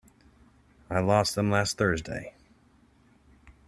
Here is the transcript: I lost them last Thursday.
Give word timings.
I 0.89 0.97
lost 0.99 1.35
them 1.35 1.51
last 1.51 1.77
Thursday. 1.77 2.33